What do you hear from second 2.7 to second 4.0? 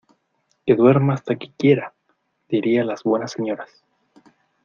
las buenas señoras.